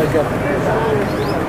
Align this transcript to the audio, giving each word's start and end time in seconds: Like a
Like 0.00 0.14
a 0.14 1.39